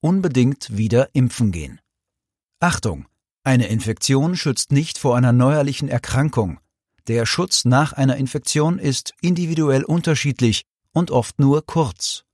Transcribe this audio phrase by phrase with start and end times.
[0.00, 1.80] unbedingt wieder impfen gehen.
[2.60, 3.06] Achtung!
[3.44, 6.58] Eine Infektion schützt nicht vor einer neuerlichen Erkrankung.
[7.06, 10.62] Der Schutz nach einer Infektion ist individuell unterschiedlich
[10.92, 12.24] und oft nur kurz.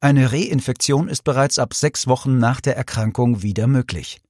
[0.00, 4.20] Eine Reinfektion ist bereits ab sechs Wochen nach der Erkrankung wieder möglich.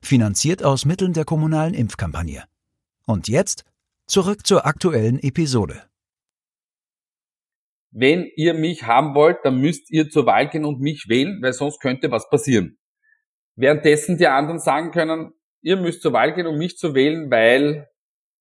[0.00, 2.44] Finanziert aus Mitteln der kommunalen Impfkampagne.
[3.04, 3.66] Und jetzt
[4.06, 5.82] zurück zur aktuellen Episode.
[7.90, 11.52] Wenn ihr mich haben wollt, dann müsst ihr zur Wahl gehen und mich wählen, weil
[11.52, 12.78] sonst könnte was passieren.
[13.56, 17.90] Währenddessen die anderen sagen können, ihr müsst zur Wahl gehen, um mich zu wählen, weil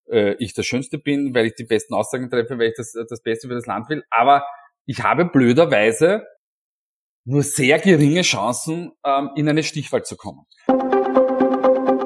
[0.09, 3.21] äh, ich der Schönste bin, weil ich die besten Aussagen treffe, weil ich das, das
[3.21, 4.05] Beste für das Land will.
[4.09, 4.45] Aber
[4.89, 6.25] ich habe blöderweise
[7.25, 10.45] nur sehr geringe Chancen, ähm, in eine Stichwahl zu kommen.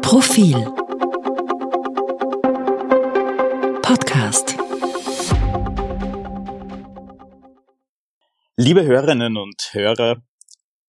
[0.01, 0.55] Profil
[3.83, 4.57] Podcast
[8.57, 10.17] Liebe Hörerinnen und Hörer,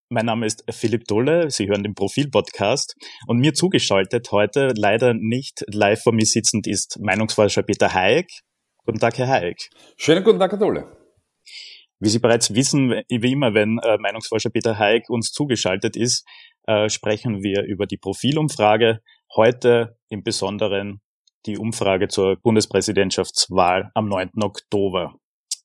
[0.08, 5.62] mein Name ist Philipp Dulle, Sie hören den Profil-Podcast und mir zugeschaltet heute leider nicht
[5.68, 8.30] live vor mir sitzend ist Meinungsforscher Peter Hayek.
[8.84, 9.68] Guten Tag, Herr Hayek.
[9.98, 11.02] Schönen guten Tag, Herr Dulle.
[12.03, 16.27] Wie Sie bereits wissen, wie immer, wenn äh, Meinungsforscher Peter Haig uns zugeschaltet ist,
[16.67, 19.00] äh, sprechen wir über die Profilumfrage.
[19.36, 21.00] Heute im Besonderen
[21.47, 24.31] die Umfrage zur Bundespräsidentschaftswahl am 9.
[24.43, 25.15] Oktober.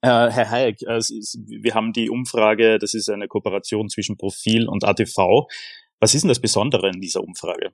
[0.04, 4.84] Äh, Herr Hayek, äh, wir haben die Umfrage, das ist eine Kooperation zwischen Profil und
[4.84, 5.48] ATV.
[6.00, 7.72] Was ist denn das Besondere in dieser Umfrage?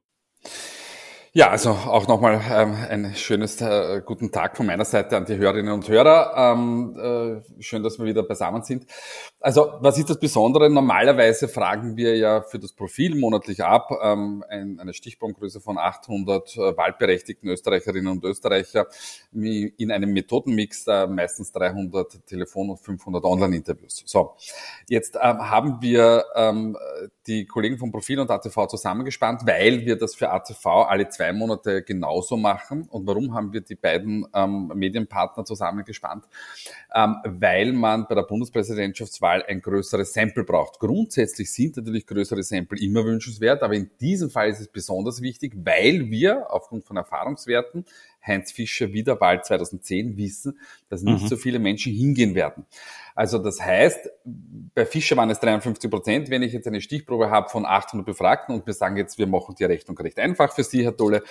[1.36, 5.36] Ja, also auch nochmal ähm, ein schönes äh, guten Tag von meiner Seite an die
[5.36, 6.54] Hörerinnen und Hörer.
[6.54, 8.86] Ähm, äh, schön, dass wir wieder beisammen sind.
[9.40, 10.70] Also was ist das Besondere?
[10.70, 16.56] Normalerweise fragen wir ja für das Profil monatlich ab ähm, ein, eine Stichpunktgröße von 800
[16.56, 18.86] äh, wahlberechtigten Österreicherinnen und Österreicher
[19.32, 24.04] in einem Methodenmix, äh, meistens 300 Telefon- und 500 Online-Interviews.
[24.06, 24.36] So,
[24.88, 26.78] jetzt ähm, haben wir ähm,
[27.26, 31.34] die Kollegen vom Profil und ATV zusammengespannt, weil wir das für ATV alle zwei zwei
[31.34, 32.88] Monate genauso machen.
[32.90, 36.26] Und warum haben wir die beiden ähm, Medienpartner zusammengespannt?
[36.94, 40.80] Ähm, weil man bei der Bundespräsidentschaftswahl ein größeres Sample braucht.
[40.80, 45.54] Grundsätzlich sind natürlich größere Sample immer wünschenswert, aber in diesem Fall ist es besonders wichtig,
[45.56, 47.86] weil wir aufgrund von Erfahrungswerten
[48.26, 51.28] Heinz Fischer Wiederwahl 2010 wissen, dass nicht mhm.
[51.28, 52.66] so viele Menschen hingehen werden.
[53.16, 54.10] Also das heißt,
[54.74, 56.30] bei Fischer waren es 53 Prozent.
[56.30, 59.56] Wenn ich jetzt eine Stichprobe habe von 800 Befragten und wir sagen jetzt, wir machen
[59.58, 61.22] die Rechnung recht einfach für Sie, Herr Tolle,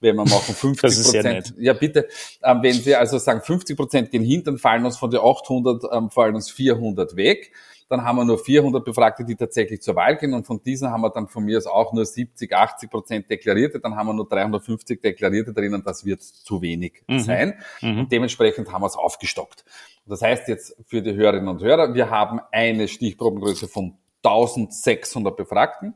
[0.00, 1.54] wenn wir machen 50 Prozent.
[1.58, 2.08] Ja, bitte.
[2.42, 5.84] Ähm, wenn Sie also sagen, 50 Prozent gehen hin, dann fallen uns von den 800,
[5.92, 7.52] ähm, fallen uns 400 weg
[7.92, 11.02] dann haben wir nur 400 Befragte, die tatsächlich zur Wahl gehen und von diesen haben
[11.02, 14.26] wir dann von mir aus auch nur 70, 80 Prozent Deklarierte, dann haben wir nur
[14.26, 17.18] 350 Deklarierte drinnen, das wird zu wenig mhm.
[17.20, 17.98] sein mhm.
[18.00, 19.66] und dementsprechend haben wir es aufgestockt.
[20.06, 25.92] Das heißt jetzt für die Hörerinnen und Hörer, wir haben eine Stichprobengröße von 1600 Befragten.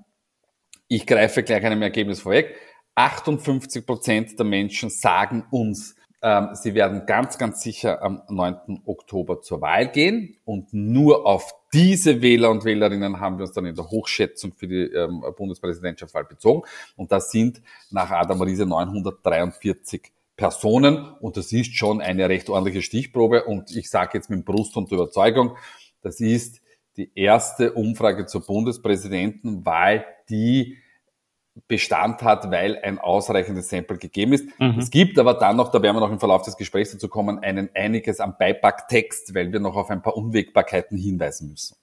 [0.88, 2.56] Ich greife gleich einem Ergebnis vorweg.
[2.94, 8.82] 58 Prozent der Menschen sagen uns, sie werden ganz, ganz sicher am 9.
[8.84, 10.36] Oktober zur Wahl gehen.
[10.44, 14.66] Und nur auf diese Wähler und Wählerinnen haben wir uns dann in der Hochschätzung für
[14.66, 16.62] die ähm, Bundespräsidentschaftswahl bezogen.
[16.96, 17.60] Und das sind
[17.90, 21.12] nach Adam Riese 943 Personen.
[21.20, 23.44] Und das ist schon eine recht ordentliche Stichprobe.
[23.44, 25.56] Und ich sage jetzt mit Brust und Überzeugung,
[26.02, 26.60] das ist
[26.96, 30.78] die erste Umfrage zur Bundespräsidentenwahl, die
[31.68, 34.48] Bestand hat, weil ein ausreichendes Sample gegeben ist.
[34.60, 34.78] Mhm.
[34.78, 37.38] Es gibt aber dann noch, da werden wir noch im Verlauf des Gesprächs dazu kommen,
[37.38, 41.76] einen einiges am Beipacktext, weil wir noch auf ein paar Unwägbarkeiten hinweisen müssen.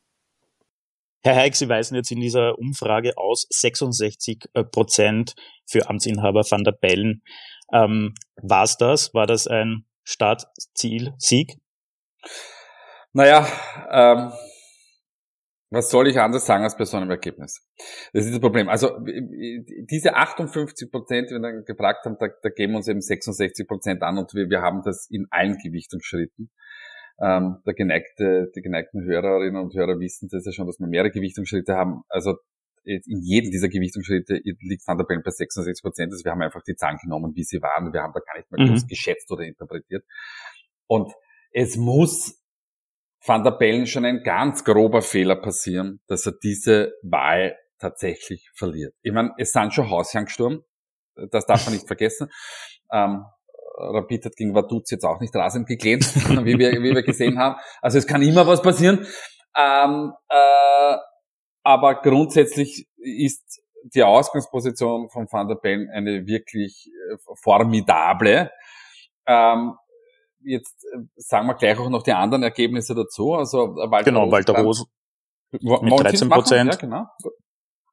[1.24, 5.36] Herr Heik, Sie weisen jetzt in dieser Umfrage aus 66 äh, Prozent
[5.66, 7.24] für Amtsinhaber van der Bellen.
[7.72, 9.14] Ähm, War es das?
[9.14, 11.58] War das ein Startziel-Sieg?
[13.14, 13.48] Naja,
[13.90, 14.34] ähm,
[15.74, 17.68] was soll ich anders sagen als bei so einem Ergebnis?
[18.14, 18.70] Das ist das Problem.
[18.70, 18.92] Also
[19.90, 24.04] diese 58 Prozent, die wir dann gefragt haben, da, da geben uns eben 66 Prozent
[24.04, 26.52] an und wir, wir haben das in allen Gewichtungsschritten.
[27.22, 31.12] ähm, der geneigte, die geneigten Hörerinnen und Hörer wissen das ja schon, dass wir mehrere
[31.12, 32.04] Gewichtungsschritte haben.
[32.08, 32.36] Also
[32.86, 36.12] in jedem dieser Gewichtungsschritte liegt Van der Bellen bei 66 Prozent.
[36.12, 37.94] Also wir haben einfach die Zahlen genommen, wie sie waren.
[37.94, 38.88] Wir haben da gar nicht mal mhm.
[38.88, 40.04] geschätzt oder interpretiert.
[40.88, 41.14] Und
[41.52, 42.43] es muss
[43.26, 48.94] Van der Bellen schon ein ganz grober Fehler passieren, dass er diese Wahl tatsächlich verliert.
[49.02, 50.64] Ich meine, es sind schon Hausherren gestorben.
[51.32, 52.30] Das darf man nicht vergessen.
[52.92, 53.24] Ähm,
[53.76, 56.16] Rapid hat gegen Vaduz jetzt auch nicht rasend geglänzt,
[56.46, 57.56] wie wir, wie wir gesehen haben.
[57.82, 59.06] Also es kann immer was passieren.
[59.58, 60.96] Ähm, äh,
[61.64, 68.52] aber grundsätzlich ist die Ausgangsposition von Van der Bellen eine wirklich äh, formidable.
[69.26, 69.76] Ähm,
[70.46, 73.34] jetzt äh, sagen wir gleich auch noch die anderen Ergebnisse dazu.
[73.34, 74.86] Also äh, Walter genau, Walter Rosen
[75.52, 76.74] mit 13 Prozent.
[76.74, 77.06] Ja, genau.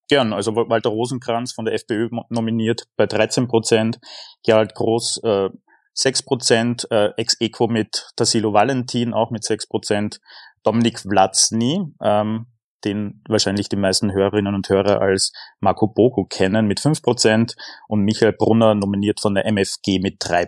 [0.09, 4.01] Gern, also Walter Rosenkranz von der FPÖ nominiert bei 13 Prozent,
[4.43, 5.51] Gerald Groß äh,
[5.95, 10.21] 6 Prozent, äh, ex-equo mit Tassilo Valentin auch mit 6 Prozent,
[10.65, 12.47] Dominik Vlatzny, ähm,
[12.85, 17.55] den wahrscheinlich die meisten Hörerinnen und Hörer als Marco Bogo kennen, mit 5 Prozent
[17.87, 20.47] und Michael Brunner nominiert von der MFG mit 3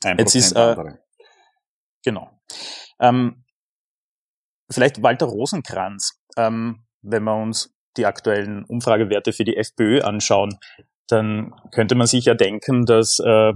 [0.00, 0.20] Prozent.
[0.20, 0.76] Jetzt ist, äh,
[2.04, 2.30] genau.
[3.00, 3.44] Ähm,
[4.70, 10.58] vielleicht Walter Rosenkranz, ähm, wenn wir uns die aktuellen Umfragewerte für die FPÖ anschauen,
[11.08, 13.52] dann könnte man sich ja denken, dass äh,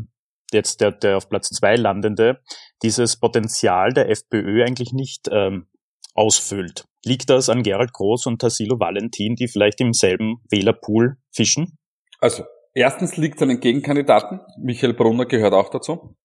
[0.53, 2.41] jetzt der, der auf Platz zwei landende
[2.83, 5.67] dieses Potenzial der FPÖ eigentlich nicht ähm,
[6.15, 6.85] ausfüllt.
[7.05, 11.79] Liegt das an Gerald Groß und Tassilo Valentin, die vielleicht im selben Wählerpool fischen?
[12.21, 12.45] Also,
[12.75, 14.41] erstens liegt es an den Gegenkandidaten.
[14.59, 16.17] Michael Brunner gehört auch dazu.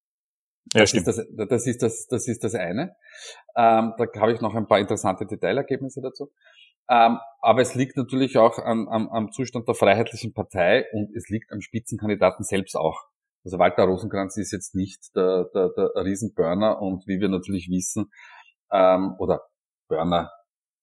[0.73, 1.07] Ja, das, stimmt.
[1.07, 2.95] Ist das, das, ist das, das ist das eine.
[3.55, 6.31] Ähm, da habe ich noch ein paar interessante Detailergebnisse dazu.
[6.89, 11.29] Ähm, aber es liegt natürlich auch am, am, am Zustand der Freiheitlichen Partei und es
[11.29, 12.99] liegt am Spitzenkandidaten selbst auch.
[13.43, 18.11] Also Walter Rosenkranz ist jetzt nicht der, der, der Riesenburner und wie wir natürlich wissen,
[18.71, 19.41] ähm, oder
[19.87, 20.31] Burner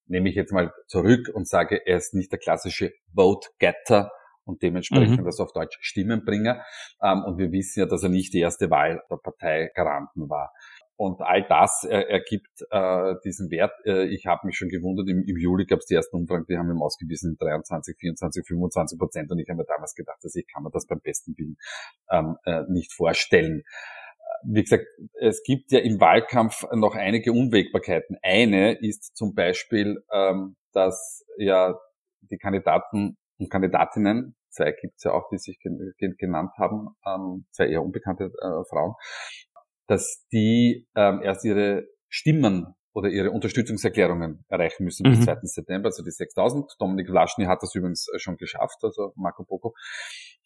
[0.06, 4.10] nehme ich jetzt mal zurück und sage, er ist nicht der klassische Vote-Getter
[4.44, 5.24] und dementsprechend mhm.
[5.24, 6.62] das auf Deutsch Stimmenbringer.
[7.02, 10.52] Ähm, und wir wissen ja, dass er nicht die erste Wahl der Partei Garanten war.
[10.96, 13.72] Und all das äh, ergibt äh, diesen Wert.
[13.84, 16.56] Äh, ich habe mich schon gewundert, im, im Juli gab es die ersten Umfragen, die
[16.56, 19.30] haben ihm ausgewiesen 23, 24, 25 Prozent.
[19.30, 21.56] Und ich habe mir damals gedacht, dass ich kann mir das beim besten Willen
[22.10, 23.62] ähm, äh, nicht vorstellen.
[24.44, 24.86] Wie gesagt,
[25.20, 28.16] es gibt ja im Wahlkampf noch einige Unwägbarkeiten.
[28.22, 31.78] Eine ist zum Beispiel, ähm, dass ja
[32.30, 37.68] die Kandidaten und Kandidatinnen, zwei gibt es ja auch, die sich genannt haben, ähm, zwei
[37.68, 38.94] eher unbekannte äh, Frauen,
[39.86, 45.16] dass die ähm, erst ihre Stimmen oder ihre Unterstützungserklärungen erreichen müssen mhm.
[45.16, 45.36] bis 2.
[45.42, 46.76] September, also die 6000.
[46.78, 49.74] Dominik Vlaschny hat das übrigens äh, schon geschafft, also Marco Poco.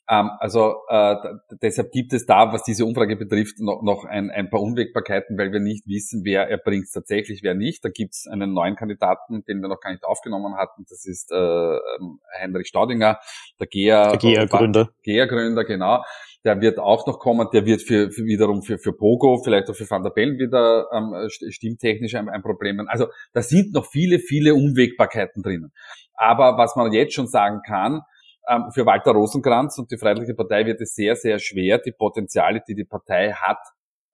[0.08, 1.16] Ähm, also äh,
[1.60, 5.52] deshalb gibt es da, was diese Umfrage betrifft, noch, noch ein, ein paar Unwägbarkeiten, weil
[5.52, 7.84] wir nicht wissen, wer erbringt es tatsächlich, wer nicht.
[7.84, 10.84] Da gibt es einen neuen Kandidaten, den wir noch gar nicht aufgenommen hatten.
[10.88, 13.18] Das ist äh, ähm, Heinrich Staudinger,
[13.58, 14.90] der GEA, GEA-Gründer.
[15.02, 16.04] GEA-Gründer, genau.
[16.46, 17.48] Der wird auch noch kommen.
[17.52, 20.86] Der wird für, für wiederum für, für Pogo, vielleicht auch für Van der Bellen wieder
[20.92, 22.86] ähm, stimmtechnisch ein, ein Problem.
[22.88, 25.72] Also da sind noch viele, viele Unwägbarkeiten drinnen.
[26.14, 28.02] Aber was man jetzt schon sagen kann,
[28.48, 32.62] ähm, für Walter Rosenkranz und die Freiheitliche Partei wird es sehr, sehr schwer, die Potenziale,
[32.66, 33.58] die die Partei hat,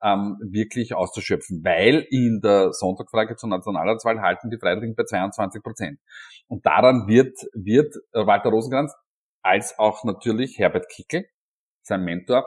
[0.02, 6.00] ähm, wirklich auszuschöpfen, weil in der Sonntagfrage zur Nationalratswahl halten die Freiheitlichen bei 22 Prozent.
[6.48, 8.94] Und daran wird, wird Walter Rosenkranz
[9.42, 11.26] als auch natürlich Herbert Kickel,
[11.82, 12.46] sein Mentor,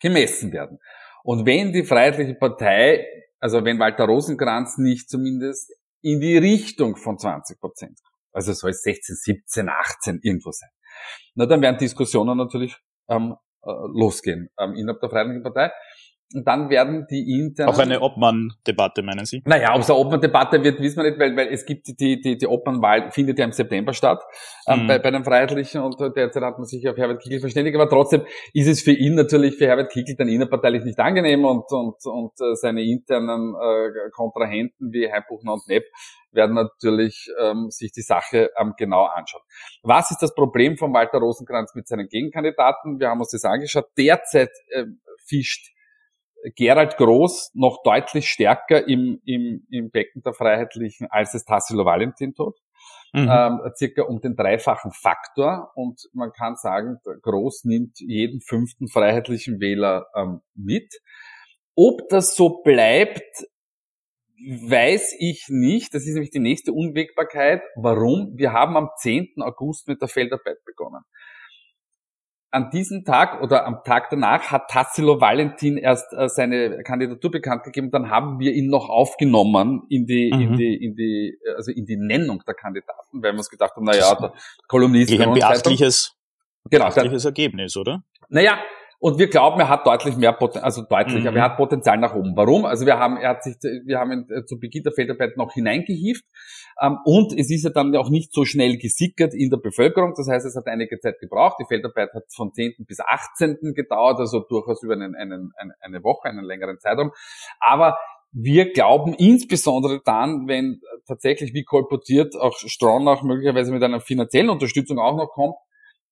[0.00, 0.78] gemessen werden.
[1.24, 3.06] Und wenn die Freiheitliche Partei,
[3.38, 7.98] also wenn Walter Rosenkranz nicht zumindest in die Richtung von 20 Prozent,
[8.32, 10.70] also soll es 16, 17, 18 irgendwo sein,
[11.34, 12.76] na, dann werden Diskussionen natürlich
[13.08, 15.70] ähm, äh, losgehen ähm, innerhalb der Freiheitlichen Partei.
[16.34, 17.68] Und dann werden die internen...
[17.68, 19.42] Auch eine Obmann-Debatte, meinen Sie?
[19.44, 22.38] Naja, ob es eine Obmann-Debatte wird, wissen wir nicht, weil, weil es gibt die, die,
[22.38, 24.22] die Obmann-Wahl findet ja im September statt
[24.66, 24.86] ähm, mhm.
[24.86, 28.22] bei, bei den Freiheitlichen und derzeit hat man sich auf Herbert Kickl verständigt, aber trotzdem
[28.52, 32.32] ist es für ihn natürlich, für Herbert Kickl dann innerparteilich nicht angenehm und, und, und
[32.40, 35.84] äh, seine internen äh, Kontrahenten wie Heimbuchner und Nepp
[36.32, 39.42] werden natürlich ähm, sich die Sache ähm, genau anschauen.
[39.82, 42.98] Was ist das Problem von Walter Rosenkranz mit seinen Gegenkandidaten?
[42.98, 43.86] Wir haben uns das angeschaut.
[43.98, 44.84] Derzeit äh,
[45.26, 45.71] fischt
[46.56, 52.34] Gerald Groß noch deutlich stärker im, im, im Becken der Freiheitlichen, als es Tassilo Valentin
[52.34, 52.58] tut.
[53.14, 53.28] Mhm.
[53.30, 59.60] Ähm, circa um den dreifachen Faktor und man kann sagen, Groß nimmt jeden fünften freiheitlichen
[59.60, 60.94] Wähler ähm, mit.
[61.74, 63.44] Ob das so bleibt,
[64.44, 65.94] weiß ich nicht.
[65.94, 67.62] Das ist nämlich die nächste Unwägbarkeit.
[67.76, 68.32] Warum?
[68.36, 69.34] Wir haben am 10.
[69.40, 71.02] August mit der Feldarbeit begonnen.
[72.52, 77.64] An diesem Tag oder am Tag danach hat Tassilo Valentin erst äh, seine Kandidatur bekannt
[77.64, 77.90] gegeben.
[77.90, 80.40] Dann haben wir ihn noch aufgenommen in die, mhm.
[80.40, 83.84] in die, in die, also in die Nennung der Kandidaten, weil wir uns gedacht haben,
[83.84, 84.34] na ja, der
[84.68, 85.10] Kolumnist.
[85.18, 86.14] Ein beachtliches,
[86.70, 88.04] genau, beachtliches Ergebnis, oder?
[88.28, 88.58] Naja,
[89.02, 91.26] und wir glauben, er hat deutlich mehr Potenzial, also deutlich, mhm.
[91.26, 92.36] aber er hat Potenzial nach oben.
[92.36, 92.64] Warum?
[92.64, 95.54] Also wir haben, er hat sich, wir haben ihn äh, zu Beginn der Feldarbeit noch
[95.54, 96.24] hineingehievt.
[96.80, 100.14] Ähm, und es ist ja dann auch nicht so schnell gesickert in der Bevölkerung.
[100.16, 101.56] Das heißt, es hat einige Zeit gebraucht.
[101.60, 102.74] Die Feldarbeit hat von 10.
[102.86, 103.74] bis 18.
[103.74, 107.10] gedauert, also durchaus über einen, einen, eine, eine Woche, einen längeren Zeitraum.
[107.58, 107.98] Aber
[108.30, 115.00] wir glauben insbesondere dann, wenn tatsächlich wie kolportiert auch Stronach möglicherweise mit einer finanziellen Unterstützung
[115.00, 115.56] auch noch kommt,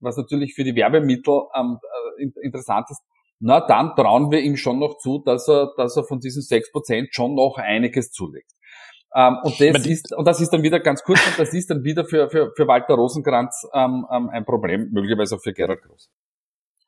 [0.01, 1.79] was natürlich für die Werbemittel ähm,
[2.19, 3.03] äh, interessant ist,
[3.41, 6.71] na dann trauen wir ihm schon noch zu, dass er, dass er von diesen sechs
[6.71, 8.53] Prozent schon noch einiges zulegt.
[9.15, 11.83] Ähm, und, das ist, und das ist dann wieder ganz kurz, und das ist dann
[11.83, 16.11] wieder für, für, für Walter Rosenkranz ähm, ähm, ein Problem, möglicherweise auch für Gerhard Groß.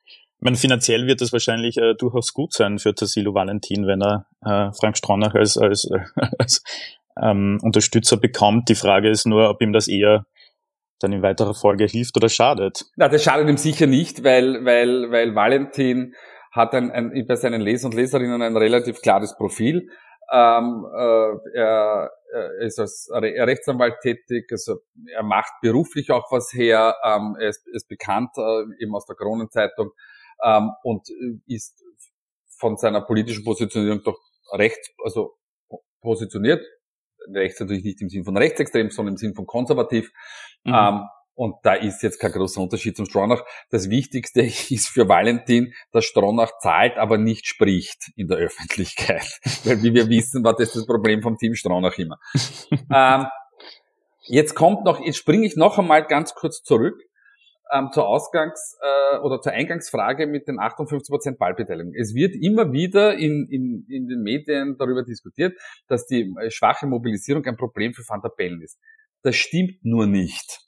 [0.05, 4.27] Ich meine, finanziell wird es wahrscheinlich äh, durchaus gut sein für Tassilo Valentin, wenn er
[4.41, 5.89] äh, Frank Stronach als, als,
[6.37, 6.63] als
[7.21, 8.69] ähm, Unterstützer bekommt.
[8.69, 10.25] Die Frage ist nur, ob ihm das eher
[11.03, 12.85] dann in weiterer Folge hilft oder schadet.
[12.95, 16.13] Na, das schadet ihm sicher nicht, weil, weil, weil Valentin
[16.51, 19.89] hat ein, ein, bei seinen Leser und Leserinnen ein relativ klares Profil.
[20.31, 24.77] Ähm, äh, er, er ist als Rechtsanwalt tätig, also
[25.11, 29.15] er macht beruflich auch was her, ähm, er ist, ist bekannt äh, eben aus der
[29.15, 29.91] Kronenzeitung
[30.43, 31.07] ähm, und
[31.47, 31.83] ist
[32.57, 34.17] von seiner politischen Positionierung doch
[34.53, 35.35] recht, also
[36.01, 36.63] positioniert,
[37.33, 40.11] rechts natürlich nicht im Sinn von rechtsextrem, sondern im Sinn von konservativ.
[40.63, 40.73] Mhm.
[40.73, 41.01] Ähm,
[41.35, 43.43] und da ist jetzt kein großer Unterschied zum Stronach.
[43.69, 49.39] Das Wichtigste ist für Valentin, dass Stronach zahlt, aber nicht spricht in der Öffentlichkeit.
[49.63, 52.19] Weil wie wir wissen, war das das Problem vom Team Stronach immer.
[52.93, 53.25] ähm,
[54.27, 57.01] jetzt kommt noch, jetzt springe ich noch einmal ganz kurz zurück
[57.73, 61.93] ähm, zur Ausgangs- äh, oder zur Eingangsfrage mit den 58% Ballbeteiligung.
[61.93, 66.85] Es wird immer wieder in, in, in den Medien darüber diskutiert, dass die äh, schwache
[66.85, 68.79] Mobilisierung ein Problem für Van der Bellen ist.
[69.23, 70.59] Das stimmt nur nicht.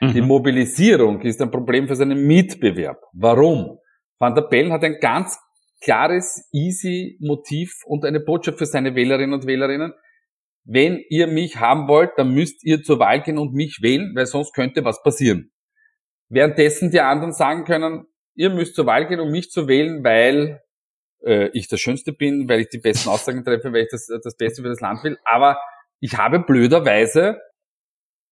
[0.00, 0.12] Mhm.
[0.12, 2.98] Die Mobilisierung ist ein Problem für seinen Mitbewerb.
[3.12, 3.78] Warum?
[4.18, 5.38] Van der Bellen hat ein ganz
[5.82, 9.92] klares, easy Motiv und eine Botschaft für seine Wählerinnen und Wählerinnen.
[10.64, 14.26] Wenn ihr mich haben wollt, dann müsst ihr zur Wahl gehen und mich wählen, weil
[14.26, 15.49] sonst könnte was passieren.
[16.30, 20.62] Währenddessen die anderen sagen können, ihr müsst zur Wahl gehen, um mich zu wählen, weil
[21.24, 24.36] äh, ich der Schönste bin, weil ich die besten Aussagen treffe, weil ich das, das
[24.36, 25.18] Beste für das Land will.
[25.24, 25.60] Aber
[25.98, 27.40] ich habe blöderweise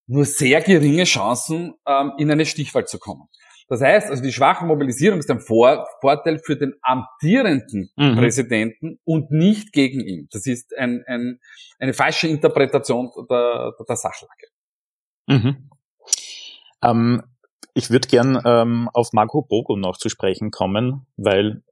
[0.06, 3.28] nur sehr geringe Chancen, ähm, in eine Stichwahl zu kommen.
[3.68, 8.16] Das heißt, also die schwache Mobilisierung ist ein Vor Vorteil für den amtierenden mhm.
[8.16, 10.26] Präsidenten und nicht gegen ihn.
[10.32, 11.38] Das ist ein, ein,
[11.78, 14.46] eine falsche Interpretation der, der Sachlage.
[15.26, 15.70] Mhm.
[16.82, 17.22] Ähm,
[17.74, 21.62] ich würde gern ähm, auf Marco Bogo noch zu sprechen kommen, weil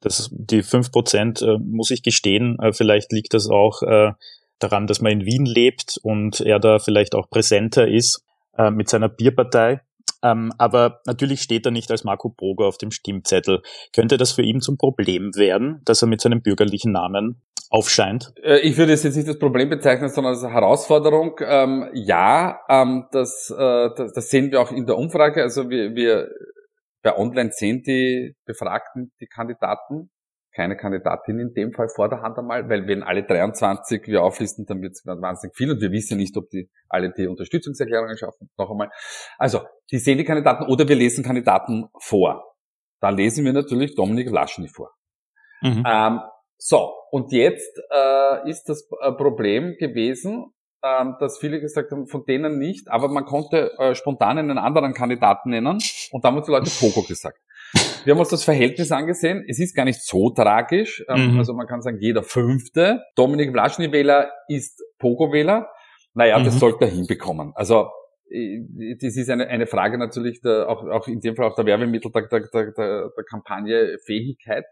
[0.00, 4.12] das, die fünf Prozent, äh, muss ich gestehen, äh, vielleicht liegt das auch äh,
[4.58, 8.24] daran, dass man in Wien lebt und er da vielleicht auch präsenter ist
[8.56, 9.80] äh, mit seiner Bierpartei.
[10.22, 13.62] Ähm, aber natürlich steht er nicht als Marco Bogo auf dem Stimmzettel.
[13.92, 17.42] Könnte das für ihn zum Problem werden, dass er mit seinem bürgerlichen Namen
[17.74, 18.32] aufscheint?
[18.42, 21.40] Äh, ich würde es jetzt nicht als Problem bezeichnen, sondern als Herausforderung.
[21.40, 25.42] Ähm, ja, ähm, das, äh, das, das, sehen wir auch in der Umfrage.
[25.42, 26.28] Also wir, wir
[27.02, 30.10] bei Online sehen die Befragten die Kandidaten
[30.54, 34.66] keine Kandidatin in dem Fall vor der Hand einmal, weil wenn alle 23 wir auflisten,
[34.66, 38.48] dann wird es wahnsinnig viel und wir wissen nicht, ob die alle die Unterstützungserklärungen schaffen.
[38.56, 38.88] Noch einmal.
[39.36, 42.54] Also, die sehen die Kandidaten oder wir lesen Kandidaten vor.
[43.00, 44.92] Da lesen wir natürlich Dominik Laschny vor.
[45.60, 45.82] Mhm.
[45.84, 46.20] Ähm,
[46.56, 50.46] so, und jetzt äh, ist das äh, Problem gewesen,
[50.82, 54.94] äh, dass viele gesagt haben, von denen nicht, aber man konnte äh, spontan einen anderen
[54.94, 55.78] Kandidaten nennen
[56.10, 57.38] und da haben uns die Leute Pogo gesagt.
[58.02, 59.44] Wir haben uns das Verhältnis angesehen.
[59.48, 61.04] Es ist gar nicht so tragisch.
[61.08, 61.38] Ähm, mhm.
[61.38, 65.68] Also man kann sagen, jeder fünfte Dominik Vlaschny-Wähler ist Pogo-Wähler.
[66.14, 66.44] Naja, mhm.
[66.46, 67.52] das sollte er hinbekommen.
[67.54, 67.90] Also
[68.28, 68.58] äh,
[69.00, 72.10] das ist eine, eine Frage natürlich der, auch, auch in dem Fall auch der Werbemittel
[72.10, 74.64] der, der, der, der Kampagne Fähigkeit.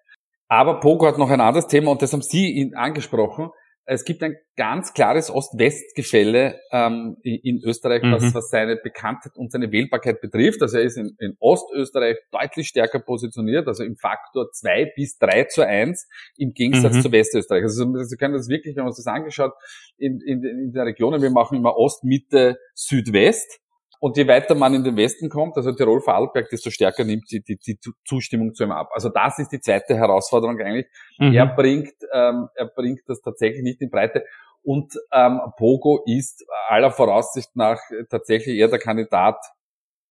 [0.53, 3.49] Aber Pogo hat noch ein anderes Thema und das haben Sie angesprochen
[3.85, 8.13] es gibt ein ganz klares Ost-West-Gefälle ähm, in Österreich, mhm.
[8.13, 10.63] was, was seine Bekanntheit und seine Wählbarkeit betrifft.
[10.63, 15.45] Also er ist in, in Ostösterreich deutlich stärker positioniert, also im Faktor zwei bis drei
[15.45, 17.03] zu eins im Gegensatz mhm.
[17.03, 17.63] zu Westösterreich.
[17.65, 19.53] Also Sie können das wirklich, wenn man sich das angeschaut,
[19.97, 23.59] in, in, in der Regionen, wir machen immer Ost, Mitte, Südwest.
[24.03, 27.41] Und je weiter man in den Westen kommt, also Tirol, Vorarlberg, desto stärker nimmt die,
[27.41, 28.91] die, die Zustimmung zu ihm ab.
[28.93, 30.87] Also das ist die zweite Herausforderung eigentlich.
[31.19, 31.35] Mhm.
[31.35, 34.25] Er bringt, ähm, er bringt das tatsächlich nicht in Breite.
[34.65, 37.79] Und ähm, Pogo ist aller Voraussicht nach
[38.11, 39.37] tatsächlich eher der Kandidat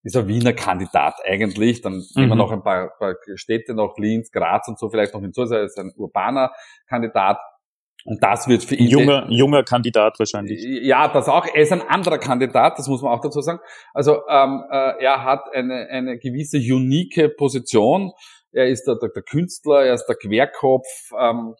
[0.03, 1.81] ist ein Wiener Kandidat eigentlich.
[1.81, 2.05] Dann mhm.
[2.15, 5.41] nehmen wir noch ein paar, paar Städte noch, Linz, Graz und so vielleicht noch hinzu.
[5.41, 6.51] Also er ist ein urbaner
[6.87, 7.39] Kandidat.
[8.05, 8.87] Und das wird für ihn.
[8.87, 10.63] Junger, junger Kandidat wahrscheinlich.
[10.63, 11.45] Ja, das auch.
[11.45, 13.59] Er ist ein anderer Kandidat, das muss man auch dazu sagen.
[13.93, 18.11] Also ähm, äh, er hat eine, eine gewisse unique Position.
[18.51, 21.55] Er ist der, der, der Künstler, er ist der Querkopf, ähm,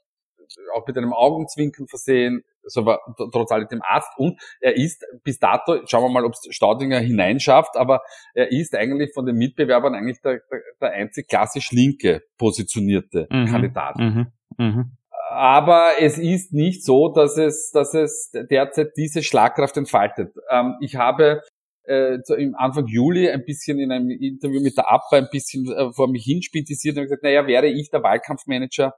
[0.76, 3.00] auch mit einem Augenzwinkern versehen, so war
[3.32, 7.76] trotz alledem Arzt und er ist bis dato, schauen wir mal, ob es Staudinger hineinschafft,
[7.76, 8.02] aber
[8.34, 13.46] er ist eigentlich von den Mitbewerbern eigentlich der, der, der einzig klassisch linke positionierte mhm.
[13.46, 13.98] Kandidat.
[13.98, 14.28] Mhm.
[14.58, 14.98] Mhm.
[15.32, 20.36] Aber es ist nicht so, dass es, dass es derzeit diese Schlagkraft entfaltet.
[20.50, 21.42] Ähm, ich habe
[21.84, 25.94] äh, im Anfang Juli ein bisschen in einem Interview mit der APA ein bisschen äh,
[25.94, 28.94] vor mich hinspitisiert und gesagt, naja, wäre ich der Wahlkampfmanager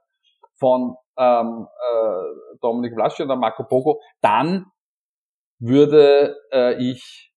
[0.58, 4.66] von ähm, äh, Dominik Vlaschi oder Marco Pogo, dann
[5.60, 7.32] würde äh, ich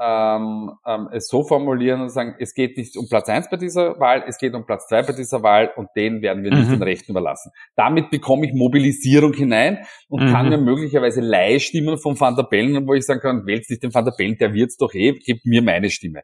[0.00, 3.98] ähm, ähm, es so formulieren und sagen, es geht nicht um Platz eins bei dieser
[4.00, 6.72] Wahl, es geht um Platz zwei bei dieser Wahl und den werden wir nicht mhm.
[6.72, 7.52] den Rechten überlassen.
[7.76, 10.32] Damit bekomme ich Mobilisierung hinein und mhm.
[10.32, 13.94] kann mir möglicherweise Leihstimmen von Van der Bellen, wo ich sagen kann, wählt nicht den
[13.94, 16.22] Van der Bellen, der wird's doch eh, gebt mir meine Stimme.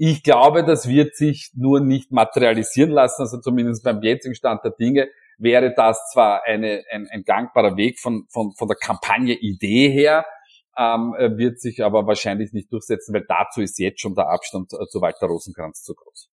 [0.00, 4.72] Ich glaube, das wird sich nur nicht materialisieren lassen, also zumindest beim jetzigen Stand der
[4.72, 10.24] Dinge wäre das zwar eine, ein, ein gangbarer Weg von, von, von der Kampagne-Idee her,
[10.78, 14.86] ähm, wird sich aber wahrscheinlich nicht durchsetzen, weil dazu ist jetzt schon der Abstand äh,
[14.86, 16.30] zu Walter Rosenkranz zu groß.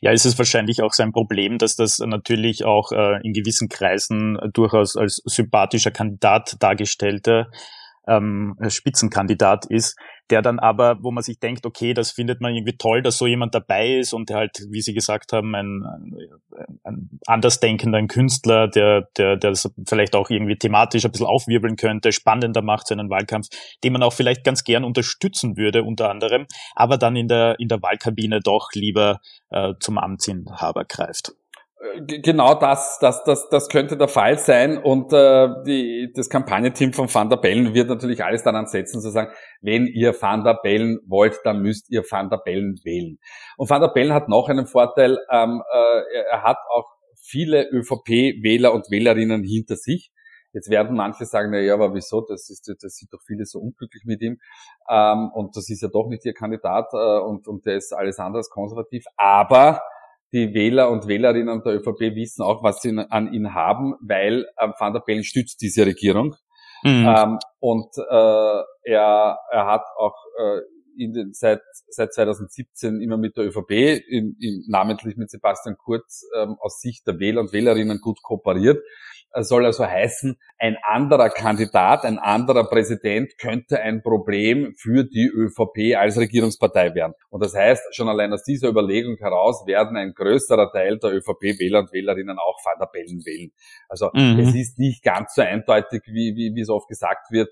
[0.00, 4.38] Ja, ist es wahrscheinlich auch sein Problem, dass das natürlich auch äh, in gewissen Kreisen
[4.52, 7.50] durchaus als sympathischer Kandidat dargestellte
[8.08, 9.96] ähm, Spitzenkandidat ist,
[10.30, 13.26] der dann aber, wo man sich denkt, okay, das findet man irgendwie toll, dass so
[13.26, 16.16] jemand dabei ist und halt, wie Sie gesagt haben, ein, ein,
[16.84, 22.12] ein andersdenkender Künstler, der, der, der das vielleicht auch irgendwie thematisch ein bisschen aufwirbeln könnte,
[22.12, 23.48] spannender macht seinen Wahlkampf,
[23.82, 27.68] den man auch vielleicht ganz gern unterstützen würde, unter anderem, aber dann in der, in
[27.68, 29.20] der Wahlkabine doch lieber
[29.50, 31.32] äh, zum Amtsinhaber greift.
[32.06, 37.12] Genau das, das, das, das könnte der Fall sein und äh, die, das Kampagnenteam von
[37.12, 39.32] Van der Bellen wird natürlich alles daran setzen, zu sagen,
[39.62, 43.18] wenn ihr Van der Bellen wollt, dann müsst ihr Van der Bellen wählen.
[43.56, 46.84] Und Van der Bellen hat noch einen Vorteil, ähm, äh, er hat auch
[47.16, 50.12] viele ÖVP-Wähler und Wählerinnen hinter sich.
[50.52, 52.20] Jetzt werden manche sagen, na ja, aber wieso?
[52.28, 54.38] Das ist, das sind doch viele so unglücklich mit ihm.
[54.90, 58.18] Ähm, und das ist ja doch nicht ihr Kandidat äh, und, und der ist alles
[58.18, 59.04] andere als konservativ.
[59.16, 59.80] Aber
[60.32, 64.72] die Wähler und Wählerinnen der ÖVP wissen auch, was sie an ihn haben, weil ähm,
[64.78, 66.36] Van der Bellen stützt diese Regierung.
[66.82, 67.06] Mhm.
[67.06, 70.60] Ähm, und äh, er, er hat auch äh,
[70.96, 73.70] in den, seit, seit 2017 immer mit der ÖVP,
[74.08, 78.82] in, in, namentlich mit Sebastian Kurz, ähm, aus Sicht der Wähler und Wählerinnen gut kooperiert
[79.38, 85.96] soll also heißen, ein anderer Kandidat, ein anderer Präsident könnte ein Problem für die ÖVP
[85.96, 87.14] als Regierungspartei werden.
[87.30, 91.80] Und das heißt, schon allein aus dieser Überlegung heraus werden ein größerer Teil der ÖVP-Wähler
[91.80, 93.52] und Wählerinnen auch Van der Bellen wählen.
[93.88, 94.40] Also mhm.
[94.40, 97.50] es ist nicht ganz so eindeutig, wie, wie, wie es oft gesagt wird,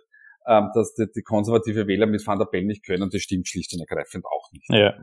[0.49, 3.11] ähm, dass die, die konservative Wähler mit Van der Bellen nicht können.
[3.11, 4.67] Das stimmt schlicht und ergreifend auch nicht.
[4.71, 4.95] Ja.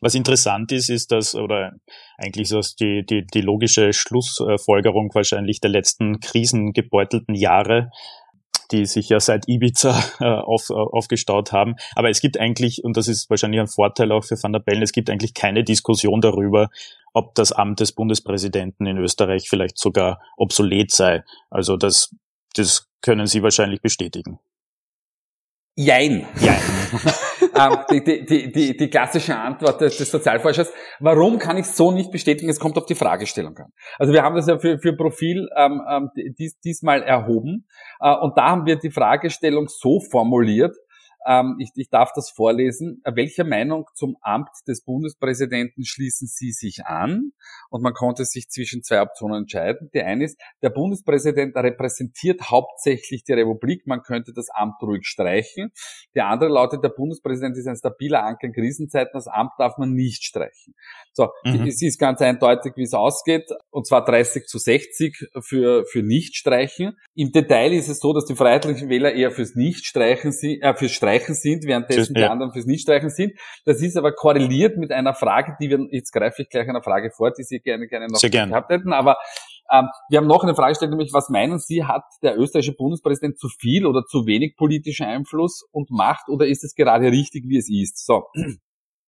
[0.00, 1.72] Was interessant ist, ist, dass, oder
[2.18, 7.90] eigentlich so die, die, die logische Schlussfolgerung wahrscheinlich der letzten krisengebeutelten Jahre,
[8.72, 11.76] die sich ja seit Ibiza äh, auf, äh, aufgestaut haben.
[11.94, 14.82] Aber es gibt eigentlich, und das ist wahrscheinlich ein Vorteil auch für Van der Bellen,
[14.82, 16.68] es gibt eigentlich keine Diskussion darüber,
[17.12, 21.24] ob das Amt des Bundespräsidenten in Österreich vielleicht sogar obsolet sei.
[21.48, 22.14] Also das,
[22.54, 24.38] das können Sie wahrscheinlich bestätigen.
[25.76, 26.26] Jein.
[26.38, 26.60] Jein.
[27.54, 30.70] ähm, die, die, die, die, klassische Antwort des, des Sozialforschers.
[30.98, 32.50] Warum kann ich so nicht bestätigen?
[32.50, 33.72] Es kommt auf die Fragestellung an.
[33.98, 37.66] Also wir haben das ja für, für Profil ähm, ähm dies, diesmal erhoben
[38.00, 40.76] äh, und da haben wir die Fragestellung so formuliert,
[41.26, 43.02] ähm, ich, ich darf das vorlesen.
[43.04, 47.32] Welcher Meinung zum Amt des Bundespräsidenten schließen Sie sich an?
[47.68, 49.90] Und man konnte sich zwischen zwei Optionen entscheiden.
[49.92, 53.86] Die eine ist, der Bundespräsident repräsentiert hauptsächlich die Republik.
[53.86, 55.72] Man könnte das Amt ruhig streichen.
[56.14, 59.12] Die andere lautet, der Bundespräsident ist ein stabiler Anker in Krisenzeiten.
[59.12, 60.74] Das Amt darf man nicht streichen.
[61.12, 61.66] So, mhm.
[61.66, 63.50] es ist ganz eindeutig, wie es ausgeht.
[63.70, 66.96] Und zwar 30 zu 60 für, für Nichtstreichen.
[67.14, 71.09] Im Detail ist es so, dass die freiheitlichen Wähler eher fürs Nichtstreichen, äh, fürs Streichen
[71.18, 72.22] Streichen sind, währenddessen ja.
[72.22, 73.32] die anderen fürs Nichtstreichen sind.
[73.64, 77.10] Das ist aber korreliert mit einer Frage, die wir, jetzt greife ich gleich einer Frage
[77.10, 78.52] vor, die Sie gerne, gerne noch Sehr gerne.
[78.52, 79.16] gehabt hätten, aber
[79.72, 83.38] ähm, wir haben noch eine Frage gestellt, nämlich was meinen Sie, hat der österreichische Bundespräsident
[83.38, 87.58] zu viel oder zu wenig politischen Einfluss und Macht oder ist es gerade richtig, wie
[87.58, 88.04] es ist?
[88.04, 88.24] So.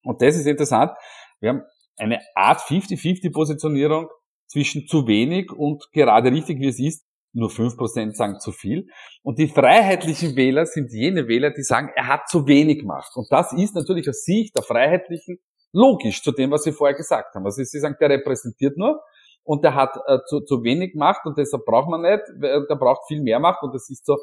[0.05, 0.93] Und das ist interessant.
[1.41, 1.63] Wir haben
[1.97, 4.09] eine Art 50-50 Positionierung
[4.47, 7.07] zwischen zu wenig und gerade richtig, wie es ist.
[7.33, 8.89] Nur fünf Prozent sagen zu viel.
[9.23, 13.17] Und die freiheitlichen Wähler sind jene Wähler, die sagen, er hat zu wenig Macht.
[13.17, 15.39] Und das ist natürlich aus Sicht der Freiheitlichen
[15.73, 17.45] logisch zu dem, was Sie vorher gesagt haben.
[17.45, 19.01] Also Sie sagen, der repräsentiert nur
[19.45, 23.07] und der hat äh, zu, zu wenig Macht und deshalb braucht man nicht, der braucht
[23.09, 24.19] viel mehr Macht und das ist so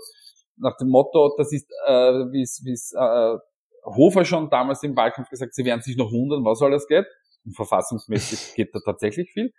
[0.57, 1.91] nach dem Motto, das ist, äh,
[2.31, 3.37] wie es äh,
[3.85, 7.05] Hofer schon damals im Wahlkampf gesagt, sie werden sich noch wundern, was alles geht.
[7.49, 9.51] Und verfassungsmäßig geht da tatsächlich viel.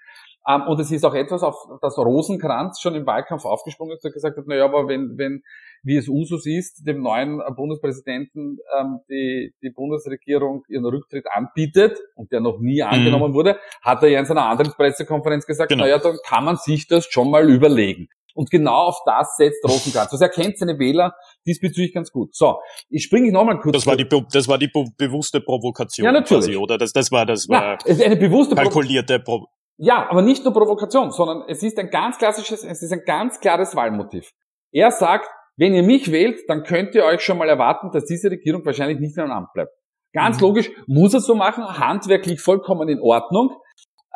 [0.48, 4.12] Ähm, und es ist auch etwas, auf das Rosenkranz schon im Wahlkampf aufgesprungen ist, der
[4.12, 5.42] gesagt hat, naja, aber wenn, wenn,
[5.82, 12.32] wie es Usus ist, dem neuen Bundespräsidenten ähm, die, die Bundesregierung ihren Rücktritt anbietet und
[12.32, 12.88] der noch nie mhm.
[12.88, 15.84] angenommen wurde, hat er ja in seiner anderen Pressekonferenz gesagt, genau.
[15.84, 18.08] naja, dann kann man sich das schon mal überlegen.
[18.34, 20.12] Und genau auf das setzt Rosenkranz.
[20.12, 21.14] Also er kennt seine Wähler
[21.46, 22.34] diesbezüglich ganz gut.
[22.34, 23.74] So, ich springe nochmal kurz.
[23.74, 26.04] Das war die, das war die bewusste Provokation.
[26.04, 26.46] Ja, natürlich.
[26.46, 26.78] Quasi, oder?
[26.78, 31.10] Das, das war, das war ist eine bewusste kalkulierte Pro Ja, aber nicht nur Provokation,
[31.10, 34.30] sondern es ist ein ganz klassisches, es ist ein ganz klares Wahlmotiv.
[34.72, 38.30] Er sagt, wenn ihr mich wählt, dann könnt ihr euch schon mal erwarten, dass diese
[38.30, 39.72] Regierung wahrscheinlich nicht mehr im Amt bleibt.
[40.12, 40.42] Ganz mhm.
[40.42, 43.50] logisch, muss er so machen, handwerklich vollkommen in Ordnung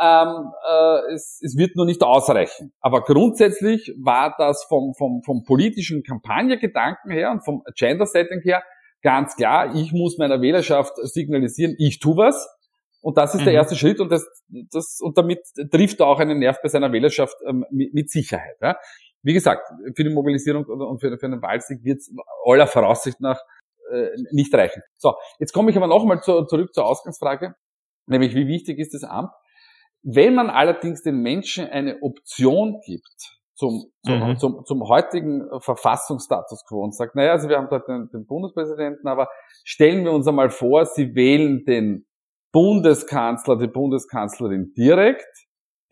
[0.00, 2.72] ähm, äh, es, es wird nur nicht ausreichen.
[2.80, 8.62] Aber grundsätzlich war das vom, vom, vom politischen Kampagnengedanken her und vom Agenda-Setting her
[9.04, 12.48] ganz klar, ich muss meiner Wählerschaft signalisieren, ich tu was.
[13.00, 13.44] Und das ist mhm.
[13.44, 16.90] der erste Schritt und das, das, und damit trifft er auch einen Nerv bei seiner
[16.90, 18.56] Wählerschaft ähm, mit, mit, Sicherheit.
[18.62, 18.76] Ja.
[19.22, 22.10] Wie gesagt, für die Mobilisierung und für, für einen Wahlsieg wird es
[22.46, 23.38] aller Voraussicht nach
[23.92, 24.82] äh, nicht reichen.
[24.96, 27.54] So, jetzt komme ich aber nochmal zu, zurück zur Ausgangsfrage,
[28.06, 29.30] nämlich wie wichtig ist das Amt?
[30.04, 34.36] Wenn man allerdings den Menschen eine Option gibt zum, zum, mhm.
[34.36, 39.08] zum, zum heutigen Verfassungsstatus quo und sagt, naja, also wir haben dort den, den Bundespräsidenten,
[39.08, 39.28] aber
[39.64, 42.06] stellen wir uns einmal vor, Sie wählen den
[42.52, 45.26] Bundeskanzler, die Bundeskanzlerin direkt,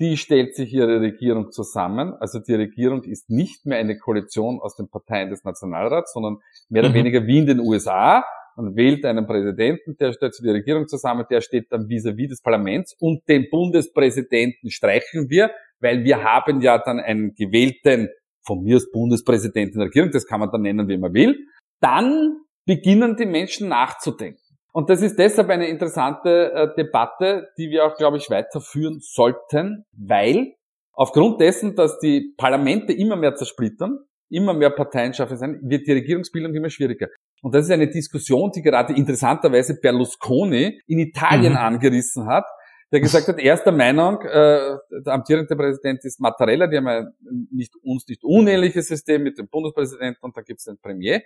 [0.01, 2.15] die stellt sich ihre Regierung zusammen.
[2.15, 6.83] Also die Regierung ist nicht mehr eine Koalition aus den Parteien des Nationalrats, sondern mehr
[6.83, 6.95] oder mhm.
[6.95, 8.25] weniger wie in den USA.
[8.57, 12.29] Man wählt einen Präsidenten, der stellt sich die Regierung zusammen, der steht dann vis-à-vis -vis
[12.29, 18.09] des Parlaments und den Bundespräsidenten streichen wir, weil wir haben ja dann einen gewählten,
[18.45, 21.37] von mir als Bundespräsidenten der Regierung, das kann man dann nennen, wie man will.
[21.81, 22.37] Dann
[22.67, 24.41] beginnen die Menschen nachzudenken.
[24.73, 29.85] Und das ist deshalb eine interessante äh, Debatte, die wir auch, glaube ich, weiterführen sollten,
[29.93, 30.55] weil
[30.93, 33.99] aufgrund dessen, dass die Parlamente immer mehr zersplittern,
[34.33, 37.09] immer mehr Parteien schaffen sein, wird die Regierungsbildung immer schwieriger.
[37.43, 41.59] Und das ist eine Diskussion, die gerade interessanterweise Berlusconi in Italien mhm.
[41.59, 42.47] angerissen hat,
[42.93, 46.89] der gesagt hat, er ist der Meinung, äh, der amtierende Präsident ist Mattarella, die haben
[46.89, 47.13] ein
[47.51, 51.23] nicht, uns nicht unähnliches System mit dem Bundespräsidenten und da gibt es den Premier.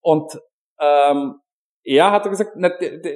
[0.00, 0.32] Und
[0.80, 1.34] ähm,
[1.84, 2.70] er hat gesagt, na,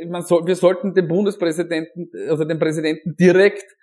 [0.09, 3.74] man soll, wir sollten den Bundespräsidenten, also den Präsidenten direkt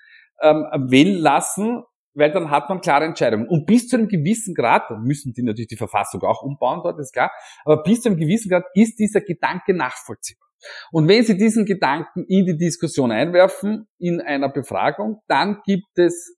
[0.42, 3.48] ähm, wählen lassen, weil dann hat man klare Entscheidungen.
[3.48, 7.00] Und bis zu einem gewissen Grad, da müssen die natürlich die Verfassung auch umbauen dort,
[7.00, 7.32] ist klar,
[7.66, 10.48] aber bis zu einem gewissen Grad ist dieser Gedanke nachvollziehbar.
[10.92, 16.38] Und wenn Sie diesen Gedanken in die Diskussion einwerfen, in einer Befragung, dann gibt es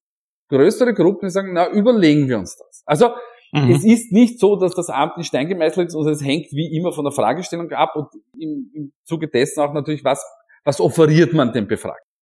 [0.49, 2.83] größere Gruppen, die sagen, na, überlegen wir uns das.
[2.85, 3.09] Also,
[3.51, 3.71] mhm.
[3.71, 6.77] es ist nicht so, dass das Amt in Stein gemeißelt ist, sondern es hängt wie
[6.77, 8.07] immer von der Fragestellung ab und
[8.37, 10.23] im, im Zuge dessen auch natürlich, was,
[10.63, 12.12] was offeriert man dem Befragten.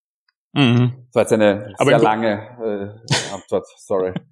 [0.52, 1.06] Mhm.
[1.06, 4.12] Das war jetzt eine Aber sehr lange äh, Antwort, sorry.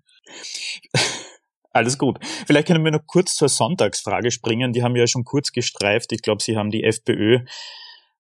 [1.72, 2.18] Alles gut.
[2.46, 4.72] Vielleicht können wir noch kurz zur Sonntagsfrage springen.
[4.72, 6.12] Die haben wir ja schon kurz gestreift.
[6.12, 7.44] Ich glaube, Sie haben die FPÖ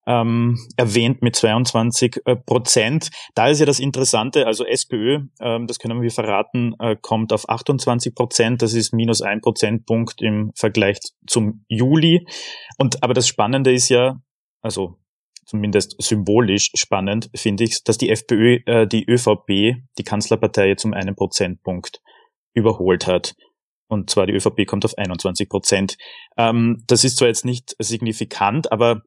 [0.06, 3.10] ähm, erwähnt mit 22 äh, Prozent.
[3.34, 7.48] Da ist ja das Interessante, also SPÖ, ähm, das können wir verraten, äh, kommt auf
[7.48, 8.62] 28 Prozent.
[8.62, 12.26] Das ist minus ein Prozentpunkt im Vergleich zum Juli.
[12.78, 14.16] Und aber das Spannende ist ja,
[14.62, 14.96] also
[15.50, 20.94] zumindest symbolisch spannend, finde ich, dass die FPÖ äh, die ÖVP, die Kanzlerpartei, jetzt um
[20.94, 22.00] einen Prozentpunkt
[22.54, 23.34] überholt hat.
[23.88, 25.96] Und zwar die ÖVP kommt auf 21 Prozent.
[26.36, 29.02] Ähm, das ist zwar jetzt nicht signifikant, aber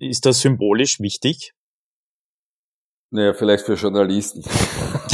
[0.00, 1.52] ist das symbolisch wichtig?
[3.10, 4.42] Naja, vielleicht für Journalisten.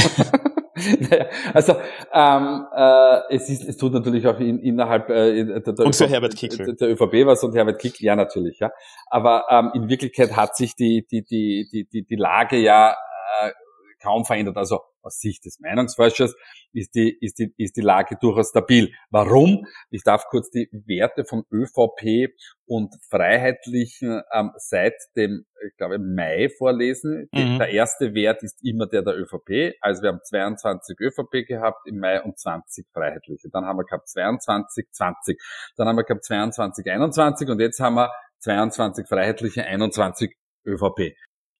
[0.99, 1.75] naja, also
[2.13, 6.07] ähm, äh, es, ist, es tut natürlich auch in, innerhalb äh, der, der, und für
[6.07, 6.75] Herbert Kickl.
[6.75, 8.71] der ÖVP was und Herbert Kickl, ja natürlich, ja.
[9.07, 13.51] Aber ähm, in Wirklichkeit hat sich die, die, die, die, die, die Lage ja äh,
[14.01, 14.57] kaum verändert.
[14.57, 16.35] Also aus Sicht des Meinungsforschers
[16.73, 18.93] ist die, ist die, ist die Lage durchaus stabil.
[19.09, 19.65] Warum?
[19.89, 22.33] Ich darf kurz die Werte vom ÖVP
[22.65, 27.27] und Freiheitlichen ähm, seit dem, ich glaube, Mai vorlesen.
[27.31, 27.59] Mhm.
[27.59, 29.75] Der erste Wert ist immer der der ÖVP.
[29.81, 33.49] Also wir haben 22 ÖVP gehabt im Mai und 20 Freiheitliche.
[33.49, 35.41] Dann haben wir gehabt 22, 20.
[35.75, 40.35] Dann haben wir gehabt 22, 21 und jetzt haben wir 22 Freiheitliche, 21
[40.65, 41.15] ÖVP.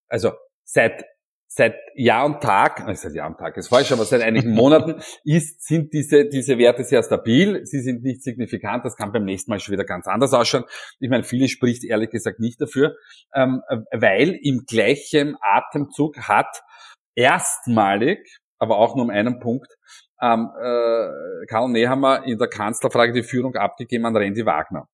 [0.07, 0.31] Also
[0.63, 1.05] seit
[1.53, 5.01] seit Jahr und Tag, äh, seit Jahr und Tag ist falsch, aber seit einigen Monaten
[5.25, 7.65] ist, sind diese, diese Werte sehr stabil.
[7.65, 8.85] Sie sind nicht signifikant.
[8.85, 10.63] Das kann beim nächsten Mal schon wieder ganz anders ausschauen.
[10.99, 12.95] Ich meine, viele spricht ehrlich gesagt nicht dafür,
[13.35, 13.61] ähm,
[13.91, 16.61] weil im gleichen Atemzug hat
[17.15, 19.75] erstmalig, aber auch nur um einen Punkt,
[20.21, 24.87] ähm, äh, Karl Nehammer in der Kanzlerfrage die Führung abgegeben an Randy Wagner.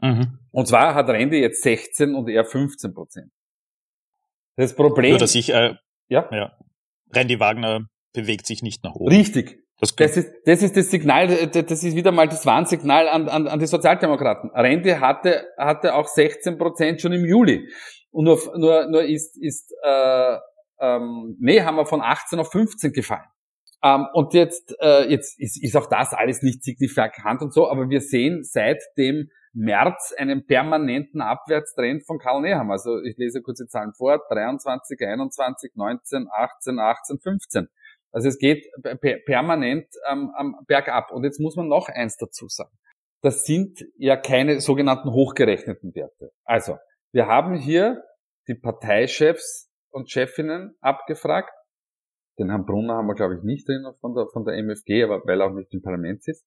[0.00, 0.38] Mhm.
[0.50, 3.32] Und zwar hat Randy jetzt 16 und er 15 Prozent.
[4.58, 5.10] Das Problem.
[5.10, 5.74] Nur, dass ich, äh,
[6.08, 6.28] ja?
[6.32, 6.52] ja.
[7.14, 9.14] Randy Wagner bewegt sich nicht nach oben.
[9.14, 9.60] Richtig.
[9.80, 13.46] Das, das, ist, das ist das Signal, das ist wieder mal das Warnsignal an, an,
[13.46, 14.50] an die Sozialdemokraten.
[14.50, 17.68] Randy hatte, hatte auch 16 Prozent schon im Juli.
[18.10, 20.36] Und nur, nur, nur ist, ist äh,
[20.80, 23.28] ähm, nee, haben wir von 18 auf 15 gefallen.
[23.84, 27.88] Ähm, und jetzt, äh, jetzt ist, ist auch das alles nicht signifikant und so, aber
[27.88, 32.72] wir sehen seit dem März einen permanenten Abwärtstrend von Karl Nehammer.
[32.72, 34.20] Also ich lese kurz die Zahlen vor.
[34.30, 37.68] 23, 21, 19, 18, 18, 15.
[38.10, 38.66] Also es geht
[39.26, 41.10] permanent ähm, am bergab.
[41.12, 42.76] Und jetzt muss man noch eins dazu sagen.
[43.20, 46.30] Das sind ja keine sogenannten hochgerechneten Werte.
[46.44, 46.78] Also,
[47.10, 48.04] wir haben hier
[48.46, 51.52] die Parteichefs und Chefinnen abgefragt.
[52.38, 55.22] Den Herrn Brunner haben wir, glaube ich, nicht drin von der, von der MFG, aber
[55.26, 56.46] weil er auch nicht im Parlament sitzt.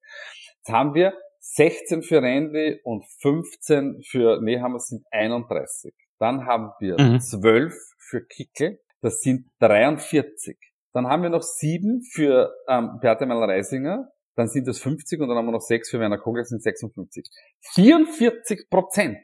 [0.57, 5.93] Jetzt haben wir 16 für Randy und 15 für Nehammer sind 31.
[6.19, 7.19] Dann haben wir mhm.
[7.19, 10.57] 12 für Kickel, das sind 43.
[10.93, 15.37] Dann haben wir noch 7 für ähm, Bertemann Reisinger, dann sind das 50 und dann
[15.37, 17.25] haben wir noch 6 für Werner Kogler, das sind 56.
[17.73, 19.17] 44 Prozent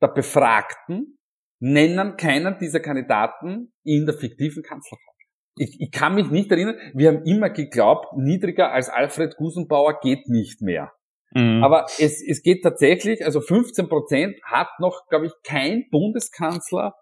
[0.00, 1.18] der Befragten
[1.60, 5.12] nennen keinen dieser Kandidaten in der fiktiven Kanzlerfrage.
[5.56, 10.28] Ich, ich kann mich nicht erinnern, wir haben immer geglaubt, niedriger als Alfred Gusenbauer geht
[10.28, 10.92] nicht mehr.
[11.34, 11.62] Mhm.
[11.62, 16.94] Aber es, es geht tatsächlich, also 15 Prozent hat noch, glaube ich, kein Bundeskanzler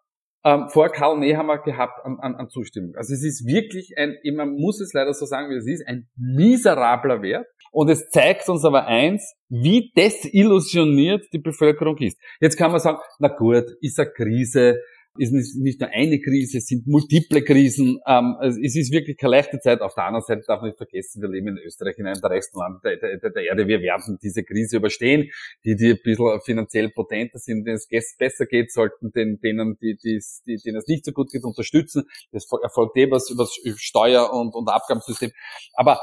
[0.44, 2.94] ähm, vor Karl Nehammer gehabt an, an, an Zustimmung.
[2.96, 6.08] Also es ist wirklich ein, man muss es leider so sagen, wie es ist, ein
[6.16, 7.46] miserabler Wert.
[7.72, 12.18] Und es zeigt uns aber eins, wie desillusioniert die Bevölkerung ist.
[12.40, 14.80] Jetzt kann man sagen, na gut, ist eine Krise,
[15.18, 18.00] ist nicht nur eine Krise, es sind multiple Krisen.
[18.06, 19.80] Ähm, es ist wirklich keine leichte Zeit.
[19.80, 22.30] Auf der anderen Seite darf man nicht vergessen, wir leben in Österreich, in einem der
[22.30, 23.66] reichsten Land der, der, der, Erde.
[23.66, 25.30] Wir werden diese Krise überstehen.
[25.64, 29.96] Die, die ein bisschen finanziell potenter sind, denen es besser geht, sollten den, denen, die,
[29.96, 32.04] die, die, denen es nicht so gut geht, unterstützen.
[32.32, 33.46] Das erfolgt eh was über
[33.76, 35.32] Steuer- und, und Abgabensystem.
[35.74, 36.00] Aber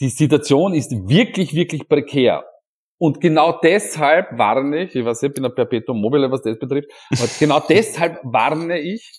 [0.00, 2.44] die Situation ist wirklich, wirklich prekär.
[3.00, 6.58] Und genau deshalb warne ich, ich weiß nicht, ich bin ein Perpetuum mobile, was das
[6.58, 6.90] betrifft,
[7.38, 9.18] genau deshalb warne ich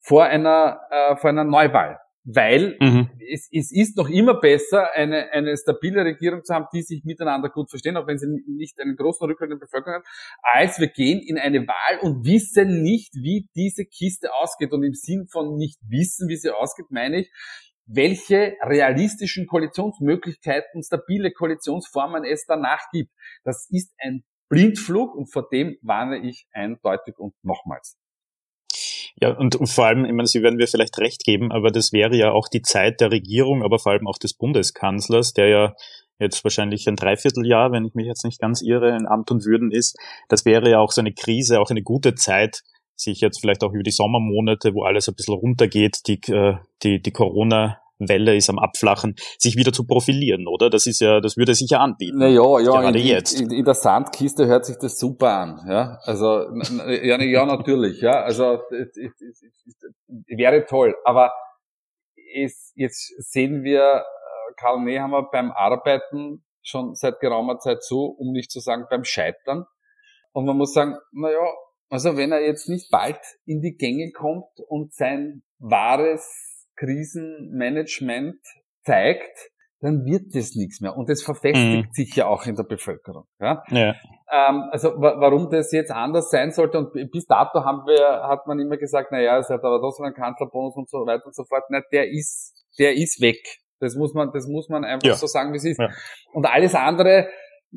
[0.00, 1.98] vor einer, äh, vor einer Neuwahl.
[2.24, 3.10] Weil mhm.
[3.30, 7.50] es, es ist noch immer besser, eine, eine stabile Regierung zu haben, die sich miteinander
[7.50, 10.06] gut verstehen, auch wenn sie nicht einen großen Rückhalt in der Bevölkerung hat,
[10.42, 14.72] als wir gehen in eine Wahl und wissen nicht, wie diese Kiste ausgeht.
[14.72, 17.30] Und im Sinn von nicht wissen, wie sie ausgeht, meine ich,
[17.88, 23.10] welche realistischen Koalitionsmöglichkeiten, stabile Koalitionsformen es danach gibt.
[23.44, 27.96] Das ist ein Blindflug und vor dem warne ich eindeutig und nochmals.
[29.20, 32.16] Ja, und, vor allem, ich meine, Sie werden mir vielleicht recht geben, aber das wäre
[32.16, 35.74] ja auch die Zeit der Regierung, aber vor allem auch des Bundeskanzlers, der ja
[36.20, 39.72] jetzt wahrscheinlich ein Dreivierteljahr, wenn ich mich jetzt nicht ganz irre, in Amt und Würden
[39.72, 39.96] ist.
[40.28, 42.62] Das wäre ja auch so eine Krise, auch eine gute Zeit,
[42.96, 47.00] sich jetzt vielleicht auch über die Sommermonate, wo alles ein bisschen runtergeht, die, äh, die,
[47.00, 50.70] die Corona Welle ist am Abflachen, sich wieder zu profilieren, oder?
[50.70, 52.18] Das ist ja, das würde sich ja anbieten.
[52.18, 53.40] Naja, ja, gerade in, jetzt.
[53.40, 55.98] In, in, der Sandkiste hört sich das super an, ja.
[56.02, 56.46] Also,
[56.86, 58.22] ja, ja, natürlich, ja.
[58.22, 58.60] Also,
[60.26, 60.94] wäre toll.
[61.04, 61.32] Aber
[62.34, 64.02] es, jetzt sehen wir äh,
[64.56, 69.64] Karl Nehammer beim Arbeiten schon seit geraumer Zeit zu, um nicht zu sagen beim Scheitern.
[70.32, 71.40] Und man muss sagen, naja,
[71.88, 78.40] also wenn er jetzt nicht bald in die Gänge kommt und sein wahres Krisenmanagement
[78.84, 80.96] zeigt, dann wird das nichts mehr.
[80.96, 81.92] Und das verfestigt mhm.
[81.92, 83.24] sich ja auch in der Bevölkerung.
[83.40, 83.62] Ja?
[83.68, 83.94] ja.
[84.30, 88.58] Ähm, also warum das jetzt anders sein sollte, und bis dato haben wir, hat man
[88.58, 91.44] immer gesagt, na ja, es hat aber trotzdem einen Kanzlerbonus und so weiter und so
[91.44, 91.64] fort.
[91.70, 93.38] Na, der ist, der ist weg.
[93.78, 95.14] Das muss man, das muss man einfach ja.
[95.14, 95.78] so sagen, wie es ist.
[95.78, 95.90] Ja.
[96.32, 97.28] Und alles andere,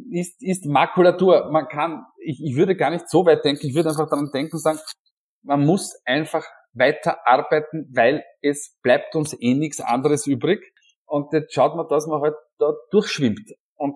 [0.10, 1.50] ist, ist Makulatur.
[1.52, 4.54] Man kann, ich, ich würde gar nicht so weit denken, ich würde einfach daran denken
[4.54, 4.80] und sagen,
[5.44, 10.62] man muss einfach weiter arbeiten, weil es bleibt uns eh nichts anderes übrig.
[11.06, 13.52] Und jetzt schaut man, dass man halt da durchschwimmt.
[13.76, 13.96] Und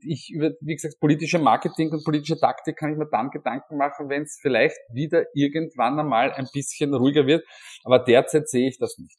[0.00, 4.08] ich über, wie gesagt, politische Marketing und politische Taktik kann ich mir dann Gedanken machen,
[4.08, 7.44] wenn es vielleicht wieder irgendwann einmal ein bisschen ruhiger wird.
[7.84, 9.18] Aber derzeit sehe ich das nicht.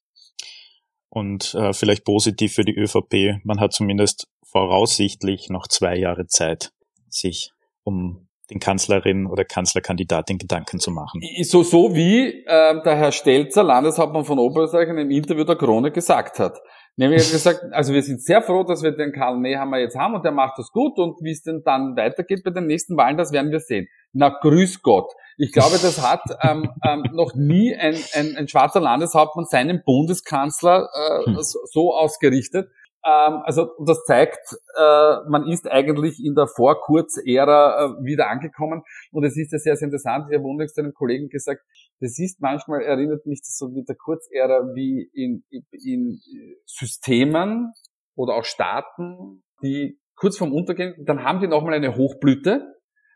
[1.10, 6.72] Und äh, vielleicht positiv für die ÖVP, man hat zumindest voraussichtlich noch zwei Jahre Zeit,
[7.10, 7.52] sich
[7.84, 11.22] um den Kanzlerin oder Kanzlerkandidatin Gedanken zu machen.
[11.44, 15.92] So, so wie äh, der Herr Stelzer, Landeshauptmann von Oberösterreich, in einem Interview der Krone
[15.92, 16.60] gesagt hat.
[16.98, 20.14] Nämlich hat gesagt, also wir sind sehr froh, dass wir den Karl Nehammer jetzt haben
[20.14, 23.18] und der macht das gut und wie es denn dann weitergeht bei den nächsten Wahlen,
[23.18, 23.88] das werden wir sehen.
[24.14, 25.12] Na, grüß Gott.
[25.38, 30.90] Ich glaube, das hat ähm, ähm, noch nie ein, ein, ein schwarzer Landeshauptmann seinen Bundeskanzler
[30.94, 31.38] äh, hm.
[31.40, 32.70] so ausgerichtet.
[33.04, 34.40] Ähm, also das zeigt,
[34.78, 38.84] äh, man ist eigentlich in der Vor-Kurz-Ära äh, wieder angekommen.
[39.12, 40.28] Und es ist ja sehr, sehr interessant.
[40.30, 41.62] Ich habe unlängst einem Kollegen gesagt,
[42.00, 46.20] das ist manchmal, erinnert mich das so mit der Kurz-Ära wie in, in
[46.66, 47.72] Systemen
[48.16, 52.76] oder auch Staaten, die kurz vorm Untergehen, dann haben die nochmal eine Hochblüte,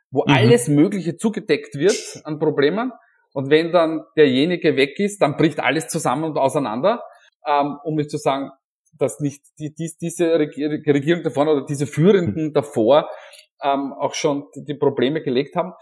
[0.09, 0.33] wo mhm.
[0.33, 2.91] alles Mögliche zugedeckt wird an Problemen.
[3.33, 7.03] Und wenn dann derjenige weg ist, dann bricht alles zusammen und auseinander.
[7.45, 8.49] Ähm, um nicht zu sagen,
[8.97, 13.09] dass nicht die, die, diese Regierung davor oder diese Führenden davor
[13.61, 15.73] ähm, auch schon die Probleme gelegt haben.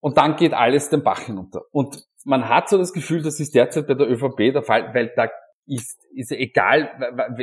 [0.00, 1.62] Und dann geht alles den Bach hinunter.
[1.72, 5.12] Und man hat so das Gefühl, das ist derzeit bei der ÖVP der Fall, weil
[5.14, 5.28] da
[5.66, 6.90] ist, ist egal,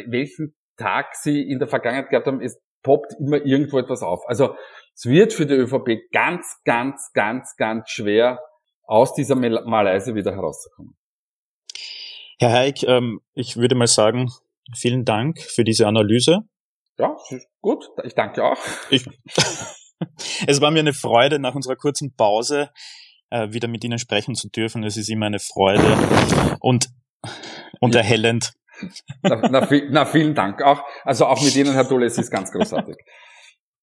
[0.08, 4.28] welchen Tag sie in der Vergangenheit gehabt haben, es poppt immer irgendwo etwas auf.
[4.28, 4.56] Also
[4.96, 8.40] es wird für die ÖVP ganz, ganz, ganz, ganz schwer,
[8.84, 10.96] aus dieser Malaise wieder herauszukommen.
[12.40, 14.32] Herr Heik, ähm, ich würde mal sagen,
[14.76, 16.40] Vielen Dank für diese Analyse.
[17.00, 17.16] Ja,
[17.62, 17.90] gut.
[18.04, 18.58] Ich danke auch.
[18.90, 19.06] Ich,
[20.48, 22.70] es war mir eine Freude, nach unserer kurzen Pause
[23.30, 24.84] äh, wieder mit Ihnen sprechen zu dürfen.
[24.84, 25.84] Es ist immer eine Freude
[26.60, 26.90] und,
[27.80, 28.02] und ja.
[28.02, 28.54] erhellend.
[29.24, 30.84] Na, na, na, vielen Dank auch.
[31.04, 32.96] Also auch mit Ihnen, Herr Dulle, es ist ganz großartig.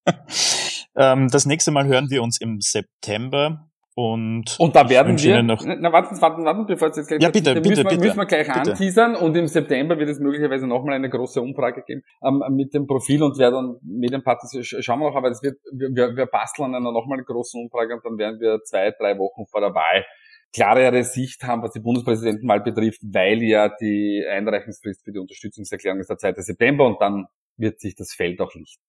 [0.96, 5.64] ähm, das nächste Mal hören wir uns im September und, und da werden wir, noch
[5.64, 8.16] na, warten, warten, warten, bevor es jetzt gleich, ja, bitte, bitte, müssen, wir, bitte, müssen
[8.16, 8.72] wir gleich bitte.
[8.72, 12.88] anteasern und im September wird es möglicherweise nochmal eine große Umfrage geben ähm, mit dem
[12.88, 16.82] Profil und wer dann Medienpartner, schauen wir noch, aber es wird, wir, wir basteln an
[16.82, 20.04] einer nochmal großen Umfrage und dann werden wir zwei, drei Wochen vor der Wahl
[20.52, 26.10] klarere Sicht haben, was die Bundespräsidentenwahl betrifft, weil ja die Einreichungsfrist für die Unterstützungserklärung ist
[26.10, 26.32] der 2.
[26.36, 27.26] September und dann
[27.56, 28.82] wird sich das Feld auch lichten.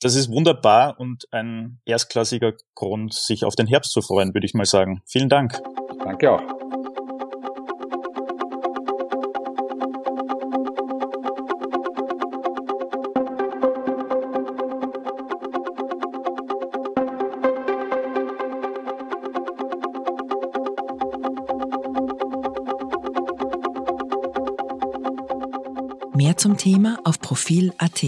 [0.00, 4.54] Das ist wunderbar und ein erstklassiger Grund, sich auf den Herbst zu freuen, würde ich
[4.54, 5.02] mal sagen.
[5.06, 5.60] Vielen Dank.
[6.04, 6.42] Danke auch.
[26.14, 28.04] Mehr zum Thema auf Profil.at.